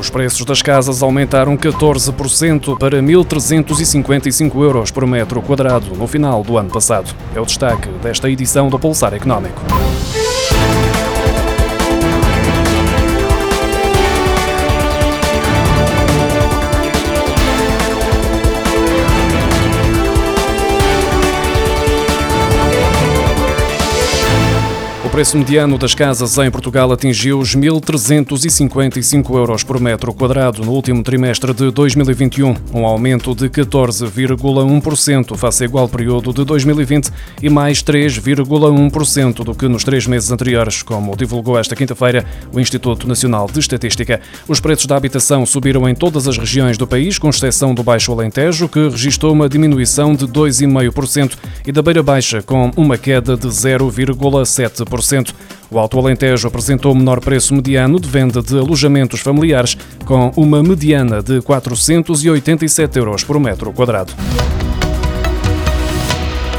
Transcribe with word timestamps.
Os 0.00 0.08
preços 0.08 0.46
das 0.46 0.62
casas 0.62 1.02
aumentaram 1.02 1.58
14% 1.58 2.78
para 2.78 3.02
1.355 3.02 4.62
euros 4.62 4.90
por 4.90 5.06
metro 5.06 5.42
quadrado 5.42 5.94
no 5.94 6.06
final 6.06 6.42
do 6.42 6.56
ano 6.56 6.70
passado. 6.70 7.14
É 7.34 7.40
o 7.40 7.44
destaque 7.44 7.86
desta 8.02 8.30
edição 8.30 8.70
do 8.70 8.78
Pulsar 8.78 9.12
Económico. 9.12 9.60
O 25.10 25.12
preço 25.20 25.36
mediano 25.36 25.76
das 25.76 25.92
casas 25.92 26.38
em 26.38 26.48
Portugal 26.52 26.92
atingiu 26.92 27.40
os 27.40 27.56
1.355 27.56 29.34
euros 29.34 29.64
por 29.64 29.80
metro 29.80 30.14
quadrado 30.14 30.64
no 30.64 30.70
último 30.70 31.02
trimestre 31.02 31.52
de 31.52 31.68
2021, 31.72 32.54
um 32.72 32.86
aumento 32.86 33.34
de 33.34 33.48
14,1% 33.48 35.36
face 35.36 35.64
ao 35.64 35.68
igual 35.68 35.88
período 35.88 36.32
de 36.32 36.44
2020 36.44 37.10
e 37.42 37.50
mais 37.50 37.82
3,1% 37.82 39.42
do 39.42 39.52
que 39.52 39.66
nos 39.66 39.82
três 39.82 40.06
meses 40.06 40.30
anteriores, 40.30 40.80
como 40.80 41.16
divulgou 41.16 41.58
esta 41.58 41.74
quinta-feira 41.74 42.24
o 42.52 42.60
Instituto 42.60 43.08
Nacional 43.08 43.48
de 43.52 43.58
Estatística. 43.58 44.20
Os 44.46 44.60
preços 44.60 44.86
da 44.86 44.96
habitação 44.96 45.44
subiram 45.44 45.88
em 45.88 45.94
todas 45.94 46.28
as 46.28 46.38
regiões 46.38 46.78
do 46.78 46.86
país, 46.86 47.18
com 47.18 47.30
exceção 47.30 47.74
do 47.74 47.82
Baixo 47.82 48.12
Alentejo, 48.12 48.68
que 48.68 48.88
registrou 48.88 49.32
uma 49.32 49.48
diminuição 49.48 50.14
de 50.14 50.28
2,5%, 50.28 51.32
e 51.66 51.72
da 51.72 51.82
Beira 51.82 52.00
Baixa, 52.00 52.42
com 52.42 52.70
uma 52.76 52.96
queda 52.96 53.36
de 53.36 53.48
0,7%. 53.48 54.99
O 55.70 55.78
Alto 55.78 55.98
Alentejo 55.98 56.48
apresentou 56.48 56.92
o 56.92 56.96
menor 56.96 57.20
preço 57.20 57.54
mediano 57.54 58.00
de 58.00 58.08
venda 58.08 58.42
de 58.42 58.58
alojamentos 58.58 59.20
familiares, 59.20 59.76
com 60.04 60.32
uma 60.36 60.62
mediana 60.62 61.22
de 61.22 61.40
487 61.40 62.98
euros 62.98 63.24
por 63.24 63.38
metro 63.38 63.72
quadrado. 63.72 64.12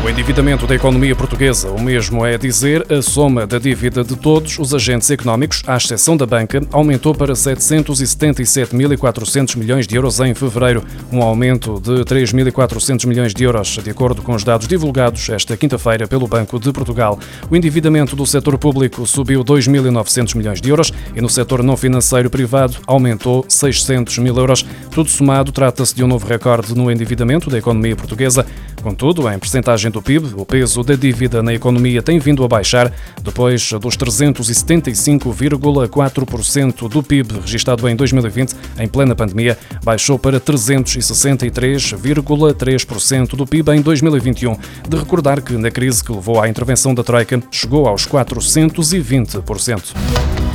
O 0.04 0.10
endividamento 0.10 0.66
da 0.66 0.74
economia 0.74 1.16
portuguesa, 1.16 1.70
o 1.70 1.80
mesmo 1.80 2.26
é 2.26 2.36
dizer, 2.36 2.92
a 2.92 3.04
soma 3.04 3.46
da 3.46 3.60
dívida 3.60 4.04
de 4.04 4.16
todos 4.16 4.58
os 4.58 4.74
agentes 4.74 5.12
económicos, 5.12 5.62
à 5.68 5.78
exceção 5.78 6.18
da 6.18 6.26
banca, 6.26 6.60
aumentou 6.72 7.14
para 7.14 7.34
777.400 7.34 9.58
milhões 9.58 9.86
de 9.86 9.96
euros 9.96 10.20
em 10.20 10.34
fevereiro, 10.34 10.84
um 11.12 11.22
aumento 11.22 11.80
de 11.80 12.04
3.400 12.04 13.06
milhões 13.06 13.32
de 13.32 13.44
euros, 13.44 13.78
de 13.78 13.92
acordo 13.92 14.24
com 14.24 14.34
os 14.34 14.44
dados 14.44 14.68
divulgados 14.68 15.30
esta 15.30 15.56
quinta-feira 15.56 16.08
pelo 16.08 16.28
Banco 16.28 16.60
de 16.60 16.74
Portugal. 16.74 17.20
O 17.48 17.56
endividamento 17.56 18.16
do 18.16 18.26
setor 18.26 18.58
público 18.58 19.06
subiu 19.06 19.44
2.900 19.44 20.36
milhões 20.36 20.60
de 20.60 20.68
euros 20.68 20.92
e 21.16 21.22
no 21.22 21.30
setor 21.30 21.62
não 21.62 21.78
financeiro 21.78 22.28
privado 22.28 22.78
aumentou 22.88 23.46
600 23.48 24.18
mil 24.18 24.36
euros. 24.36 24.66
Tudo 24.90 25.12
somado, 25.12 25.52
trata-se 25.52 25.94
de 25.94 26.04
um 26.04 26.08
novo 26.08 26.28
recorde 26.28 26.76
no 26.76 26.90
endividamento 26.90 27.52
da 27.52 27.60
economia 27.60 27.96
portuguesa. 27.96 28.48
Contudo, 28.82 29.30
em 29.30 29.38
percentagem 29.38 29.92
do 29.92 30.02
PIB, 30.02 30.34
o 30.36 30.44
peso 30.46 30.82
da 30.84 30.96
dívida 30.96 31.44
na 31.44 31.54
economia 31.54 32.02
tem 32.02 32.18
vindo 32.20 32.44
a 32.44 32.48
baixar 32.48 32.92
depois 33.22 33.72
dos 33.74 33.96
375,4% 33.96 36.90
do 36.90 37.04
PIB 37.04 37.42
registado 37.42 37.88
em 37.88 37.96
2020, 37.96 38.56
em 38.80 38.88
plena 38.88 39.14
pandemia, 39.16 39.56
baixou 39.84 40.18
para 40.18 40.40
363,3% 40.40 43.36
do 43.36 43.46
PIB 43.46 43.74
em 43.74 43.82
2021. 43.82 44.58
De 44.88 44.98
recordar 44.98 45.40
que 45.42 45.54
na 45.54 45.70
crise 45.70 46.04
que 46.04 46.12
levou 46.12 46.42
à 46.42 46.50
intervenção 46.50 46.96
da 46.96 47.04
Troika 47.04 47.40
chegou 47.52 47.88
aos 47.88 48.08
420%. 48.08 50.51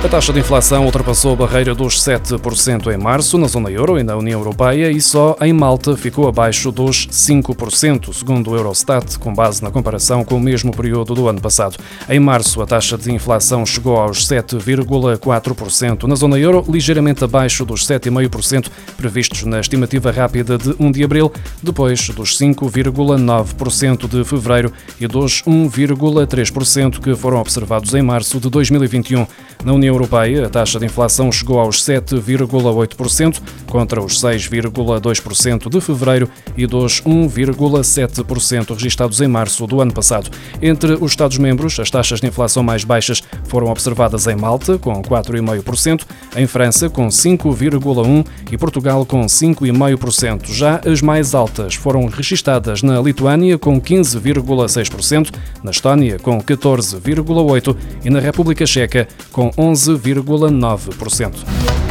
A 0.00 0.08
taxa 0.08 0.32
de 0.32 0.38
inflação 0.38 0.84
ultrapassou 0.84 1.32
a 1.32 1.36
barreira 1.36 1.74
dos 1.74 2.00
7% 2.00 2.94
em 2.94 2.96
março 2.96 3.36
na 3.36 3.48
zona 3.48 3.68
euro 3.68 3.98
e 3.98 4.04
na 4.04 4.16
União 4.16 4.38
Europeia 4.38 4.92
e 4.92 5.00
só 5.00 5.36
em 5.40 5.52
Malta 5.52 5.96
ficou 5.96 6.28
abaixo 6.28 6.70
dos 6.70 7.08
5%, 7.08 8.12
segundo 8.14 8.52
o 8.52 8.56
Eurostat, 8.56 9.18
com 9.18 9.34
base 9.34 9.60
na 9.62 9.72
comparação 9.72 10.24
com 10.24 10.36
o 10.36 10.40
mesmo 10.40 10.70
período 10.74 11.16
do 11.16 11.28
ano 11.28 11.40
passado. 11.40 11.76
Em 12.08 12.20
março, 12.20 12.62
a 12.62 12.66
taxa 12.66 12.96
de 12.96 13.12
inflação 13.12 13.66
chegou 13.66 13.96
aos 13.96 14.24
7,4% 14.24 16.04
na 16.04 16.14
zona 16.14 16.38
euro, 16.38 16.64
ligeiramente 16.68 17.24
abaixo 17.24 17.64
dos 17.64 17.84
7,5% 17.84 18.68
previstos 18.96 19.42
na 19.42 19.58
estimativa 19.58 20.12
rápida 20.12 20.56
de 20.56 20.76
1 20.78 20.92
de 20.92 21.02
abril, 21.02 21.32
depois 21.60 22.08
dos 22.10 22.38
5,9% 22.38 24.08
de 24.08 24.24
fevereiro 24.24 24.72
e 25.00 25.08
dos 25.08 25.42
1,3% 25.42 27.00
que 27.00 27.16
foram 27.16 27.40
observados 27.40 27.92
em 27.94 28.02
março 28.02 28.38
de 28.38 28.48
2021. 28.48 29.26
Na 29.64 29.72
União 29.72 29.87
Europeia, 29.88 30.46
a 30.46 30.48
taxa 30.48 30.78
de 30.78 30.86
inflação 30.86 31.30
chegou 31.32 31.58
aos 31.58 31.82
7,8%, 31.82 33.40
contra 33.66 34.02
os 34.02 34.20
6,2% 34.20 35.68
de 35.68 35.80
fevereiro 35.80 36.28
e 36.56 36.66
dos 36.66 37.02
1,7% 37.02 38.74
registados 38.74 39.20
em 39.20 39.28
março 39.28 39.66
do 39.66 39.80
ano 39.80 39.92
passado. 39.92 40.30
Entre 40.60 40.94
os 40.94 41.12
Estados-membros, 41.12 41.78
as 41.80 41.90
taxas 41.90 42.20
de 42.20 42.26
inflação 42.26 42.62
mais 42.62 42.84
baixas 42.84 43.22
foram 43.44 43.68
observadas 43.68 44.26
em 44.26 44.36
Malta, 44.36 44.78
com 44.78 45.02
4,5%, 45.02 46.02
em 46.36 46.46
França, 46.46 46.88
com 46.88 47.08
5,1% 47.08 48.26
e 48.50 48.58
Portugal, 48.58 49.04
com 49.04 49.24
5,5%. 49.26 50.52
Já 50.52 50.80
as 50.86 51.02
mais 51.02 51.34
altas 51.34 51.74
foram 51.74 52.06
registadas 52.06 52.82
na 52.82 53.00
Lituânia, 53.00 53.58
com 53.58 53.80
15,6%, 53.80 55.32
na 55.62 55.70
Estónia, 55.70 56.18
com 56.18 56.40
14,8% 56.40 57.76
e 58.04 58.10
na 58.10 58.20
República 58.20 58.66
Checa, 58.66 59.08
com 59.32 59.50
11,9%. 59.86 61.87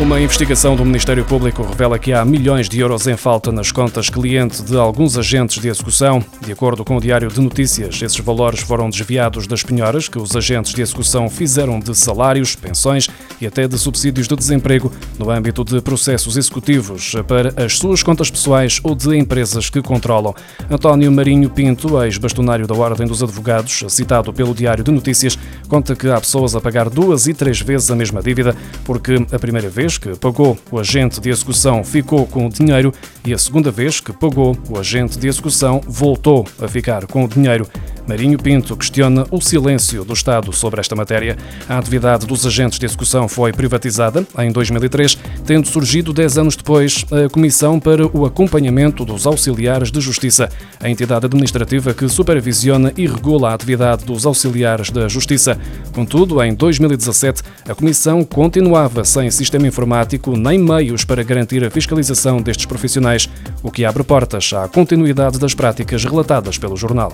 Uma 0.00 0.20
investigação 0.20 0.76
do 0.76 0.84
Ministério 0.84 1.24
Público 1.24 1.60
revela 1.64 1.98
que 1.98 2.12
há 2.12 2.24
milhões 2.24 2.68
de 2.68 2.78
euros 2.78 3.08
em 3.08 3.16
falta 3.16 3.50
nas 3.50 3.72
contas 3.72 4.08
cliente 4.08 4.62
de 4.62 4.76
alguns 4.76 5.18
agentes 5.18 5.60
de 5.60 5.68
execução. 5.68 6.24
De 6.40 6.52
acordo 6.52 6.84
com 6.84 6.96
o 6.96 7.00
Diário 7.00 7.28
de 7.28 7.40
Notícias, 7.40 8.00
esses 8.00 8.20
valores 8.20 8.60
foram 8.60 8.88
desviados 8.88 9.48
das 9.48 9.64
penhoras 9.64 10.08
que 10.08 10.16
os 10.16 10.36
agentes 10.36 10.72
de 10.72 10.82
execução 10.82 11.28
fizeram 11.28 11.80
de 11.80 11.92
salários, 11.96 12.54
pensões 12.54 13.08
e 13.40 13.46
até 13.46 13.66
de 13.66 13.76
subsídios 13.76 14.28
de 14.28 14.36
desemprego 14.36 14.92
no 15.18 15.30
âmbito 15.30 15.64
de 15.64 15.80
processos 15.80 16.36
executivos 16.36 17.16
para 17.26 17.52
as 17.56 17.76
suas 17.76 18.00
contas 18.00 18.30
pessoais 18.30 18.80
ou 18.84 18.94
de 18.94 19.16
empresas 19.16 19.68
que 19.68 19.82
controlam. 19.82 20.32
António 20.70 21.10
Marinho 21.10 21.50
Pinto, 21.50 22.00
ex-bastonário 22.04 22.68
da 22.68 22.74
Ordem 22.74 23.06
dos 23.06 23.20
Advogados, 23.20 23.82
citado 23.88 24.32
pelo 24.32 24.54
Diário 24.54 24.84
de 24.84 24.92
Notícias, 24.92 25.36
conta 25.68 25.96
que 25.96 26.08
há 26.08 26.20
pessoas 26.20 26.54
a 26.54 26.60
pagar 26.60 26.88
duas 26.88 27.26
e 27.26 27.34
três 27.34 27.60
vezes 27.60 27.90
a 27.90 27.96
mesma 27.96 28.22
dívida 28.22 28.54
porque 28.84 29.16
a 29.32 29.38
primeira 29.40 29.68
vez 29.68 29.87
vez 29.88 29.96
que 29.96 30.14
pagou, 30.16 30.58
o 30.70 30.78
agente 30.78 31.18
de 31.18 31.30
execução 31.30 31.82
ficou 31.82 32.26
com 32.26 32.46
o 32.46 32.50
dinheiro 32.50 32.92
e 33.24 33.32
a 33.32 33.38
segunda 33.38 33.70
vez 33.70 34.00
que 34.00 34.12
pagou, 34.12 34.54
o 34.68 34.78
agente 34.78 35.18
de 35.18 35.26
execução 35.26 35.80
voltou 35.86 36.46
a 36.60 36.68
ficar 36.68 37.06
com 37.06 37.24
o 37.24 37.28
dinheiro. 37.28 37.66
Marinho 38.08 38.38
Pinto 38.38 38.74
questiona 38.74 39.26
o 39.30 39.38
silêncio 39.38 40.02
do 40.02 40.14
Estado 40.14 40.50
sobre 40.50 40.80
esta 40.80 40.96
matéria. 40.96 41.36
A 41.68 41.76
atividade 41.76 42.26
dos 42.26 42.46
agentes 42.46 42.78
de 42.78 42.86
execução 42.86 43.28
foi 43.28 43.52
privatizada 43.52 44.26
em 44.38 44.50
2003, 44.50 45.18
tendo 45.44 45.68
surgido 45.68 46.14
dez 46.14 46.38
anos 46.38 46.56
depois 46.56 47.04
a 47.12 47.28
Comissão 47.28 47.78
para 47.78 48.06
o 48.06 48.24
Acompanhamento 48.24 49.04
dos 49.04 49.26
Auxiliares 49.26 49.90
de 49.90 50.00
Justiça, 50.00 50.48
a 50.80 50.88
entidade 50.88 51.26
administrativa 51.26 51.92
que 51.92 52.08
supervisiona 52.08 52.94
e 52.96 53.06
regula 53.06 53.50
a 53.50 53.54
atividade 53.54 54.06
dos 54.06 54.24
auxiliares 54.24 54.88
da 54.88 55.06
Justiça. 55.06 55.58
Contudo, 55.92 56.42
em 56.42 56.54
2017, 56.54 57.42
a 57.68 57.74
Comissão 57.74 58.24
continuava 58.24 59.04
sem 59.04 59.30
sistema 59.30 59.66
informático 59.66 60.34
nem 60.34 60.58
meios 60.58 61.04
para 61.04 61.22
garantir 61.22 61.62
a 61.62 61.70
fiscalização 61.70 62.40
destes 62.40 62.64
profissionais, 62.64 63.28
o 63.62 63.70
que 63.70 63.84
abre 63.84 64.02
portas 64.02 64.50
à 64.54 64.66
continuidade 64.66 65.38
das 65.38 65.52
práticas 65.52 66.02
relatadas 66.02 66.56
pelo 66.56 66.74
jornal. 66.74 67.12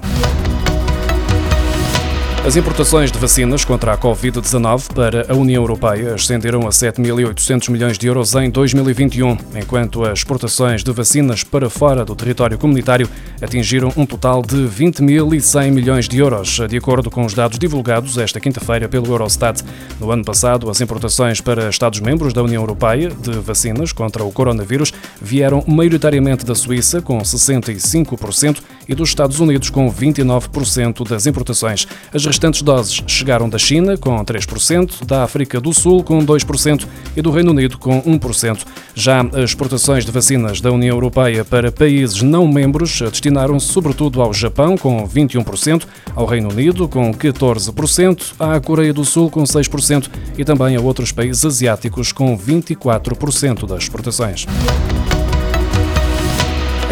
As 2.46 2.56
importações 2.56 3.10
de 3.10 3.18
vacinas 3.18 3.64
contra 3.64 3.94
a 3.94 3.96
Covid-19 3.96 4.92
para 4.92 5.32
a 5.32 5.34
União 5.34 5.62
Europeia 5.62 6.12
ascenderam 6.12 6.66
a 6.66 6.68
7.800 6.68 7.70
milhões 7.70 7.96
de 7.96 8.06
euros 8.06 8.34
em 8.34 8.50
2021, 8.50 9.38
enquanto 9.56 10.04
as 10.04 10.18
exportações 10.18 10.84
de 10.84 10.92
vacinas 10.92 11.42
para 11.42 11.70
fora 11.70 12.04
do 12.04 12.14
território 12.14 12.58
comunitário 12.58 13.08
atingiram 13.40 13.90
um 13.96 14.04
total 14.04 14.42
de 14.42 14.56
20.100 14.56 15.72
milhões 15.72 16.06
de 16.06 16.18
euros, 16.18 16.60
de 16.68 16.76
acordo 16.76 17.10
com 17.10 17.24
os 17.24 17.32
dados 17.32 17.58
divulgados 17.58 18.18
esta 18.18 18.38
quinta-feira 18.38 18.90
pelo 18.90 19.06
Eurostat. 19.06 19.62
No 19.98 20.10
ano 20.10 20.22
passado, 20.22 20.68
as 20.68 20.82
importações 20.82 21.40
para 21.40 21.70
Estados-membros 21.70 22.34
da 22.34 22.42
União 22.42 22.62
Europeia 22.62 23.08
de 23.08 23.38
vacinas 23.38 23.90
contra 23.90 24.22
o 24.22 24.30
coronavírus 24.30 24.92
vieram 25.18 25.64
maioritariamente 25.66 26.44
da 26.44 26.54
Suíça, 26.54 27.00
com 27.00 27.16
65%, 27.20 28.60
e 28.86 28.94
dos 28.94 29.08
Estados 29.08 29.40
Unidos, 29.40 29.70
com 29.70 29.90
29% 29.90 31.08
das 31.08 31.26
importações. 31.26 31.88
As 32.12 32.33
restantes 32.34 32.62
doses 32.62 33.00
chegaram 33.06 33.48
da 33.48 33.58
China, 33.58 33.96
com 33.96 34.16
3%, 34.16 35.06
da 35.06 35.22
África 35.22 35.60
do 35.60 35.72
Sul, 35.72 36.02
com 36.02 36.18
2% 36.18 36.84
e 37.16 37.22
do 37.22 37.30
Reino 37.30 37.52
Unido, 37.52 37.78
com 37.78 38.02
1%. 38.02 38.66
Já 38.92 39.20
as 39.20 39.50
exportações 39.50 40.04
de 40.04 40.10
vacinas 40.10 40.60
da 40.60 40.72
União 40.72 40.96
Europeia 40.96 41.44
para 41.44 41.70
países 41.70 42.22
não 42.22 42.48
membros 42.48 43.00
destinaram-se 43.02 43.68
sobretudo 43.68 44.20
ao 44.20 44.34
Japão, 44.34 44.76
com 44.76 45.06
21%, 45.08 45.86
ao 46.16 46.26
Reino 46.26 46.50
Unido, 46.50 46.88
com 46.88 47.14
14%, 47.14 48.32
à 48.36 48.58
Coreia 48.58 48.92
do 48.92 49.04
Sul, 49.04 49.30
com 49.30 49.44
6% 49.44 50.10
e 50.36 50.44
também 50.44 50.74
a 50.74 50.80
outros 50.80 51.12
países 51.12 51.44
asiáticos, 51.44 52.10
com 52.10 52.36
24% 52.36 53.64
das 53.64 53.84
exportações. 53.84 54.44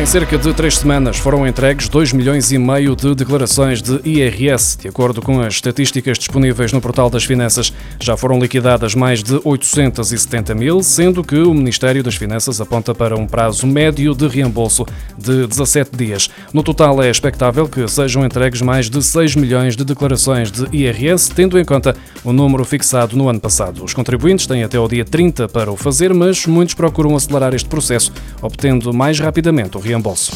Em 0.03 0.07
cerca 0.07 0.37
de 0.37 0.53
três 0.53 0.79
semanas 0.79 1.17
foram 1.17 1.47
entregues 1.47 1.89
2 1.89 2.13
milhões 2.13 2.51
e 2.51 2.59
meio 2.59 2.97
de 2.97 3.15
declarações 3.15 3.81
de 3.81 4.01
IRS. 4.05 4.77
De 4.77 4.89
acordo 4.89 5.23
com 5.23 5.41
as 5.41 5.55
estatísticas 5.55 6.19
disponíveis 6.19 6.73
no 6.73 6.81
Portal 6.81 7.09
das 7.09 7.23
Finanças, 7.23 7.73
já 8.01 8.17
foram 8.17 8.41
liquidadas 8.41 8.97
mais 8.97 9.23
de 9.23 9.41
870 9.45 10.57
mil, 10.57 10.83
sendo 10.83 11.23
que 11.23 11.37
o 11.37 11.55
Ministério 11.55 12.03
das 12.03 12.17
Finanças 12.17 12.61
aponta 12.61 12.93
para 12.93 13.17
um 13.17 13.29
prazo 13.29 13.65
médio 13.65 14.13
de 14.13 14.27
reembolso 14.27 14.85
de 15.23 15.47
17 15.47 15.97
dias. 15.97 16.29
No 16.53 16.63
total, 16.63 17.03
é 17.03 17.11
expectável 17.11 17.69
que 17.69 17.87
sejam 17.89 18.25
entregues 18.25 18.61
mais 18.61 18.91
de 18.91 19.03
6 19.03 19.37
milhões 19.37 19.77
de 19.77 19.85
declarações 19.85 20.51
de 20.51 20.67
IRS, 20.77 21.33
tendo 21.35 21.59
em 21.59 21.65
conta 21.65 21.97
o 22.25 22.33
número 22.33 22.65
fixado 22.65 23.17
no 23.17 23.29
ano 23.29 23.41
passado. 23.41 23.85
Os 23.85 23.95
contribuintes 23.95 24.47
têm 24.47 24.65
até 24.65 24.79
o 24.79 24.89
dia 24.89 25.05
30 25.05 25.49
para 25.49 25.71
o 25.71 25.77
fazer, 25.77 26.13
mas 26.13 26.47
muitos 26.47 26.75
procuram 26.75 27.17
acelerar 27.17 27.55
este 27.55 27.69
processo, 27.69 28.13
obtendo 28.43 28.93
mais 28.93 29.19
rapidamente 29.19 29.77
o 29.77 29.81
reembolso. 29.81 30.33